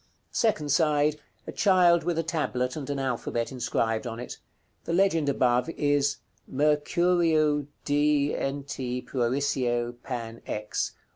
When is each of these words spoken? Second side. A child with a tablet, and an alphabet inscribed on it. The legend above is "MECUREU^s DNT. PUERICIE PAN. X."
Second 0.31 0.71
side. 0.71 1.19
A 1.45 1.51
child 1.51 2.03
with 2.03 2.17
a 2.17 2.23
tablet, 2.23 2.75
and 2.75 2.89
an 2.89 2.97
alphabet 2.97 3.51
inscribed 3.51 4.07
on 4.07 4.19
it. 4.19 4.39
The 4.85 4.93
legend 4.93 5.29
above 5.29 5.69
is 5.69 6.17
"MECUREU^s 6.51 7.67
DNT. 7.85 9.05
PUERICIE 9.05 9.93
PAN. 10.01 10.41
X." 10.47 10.93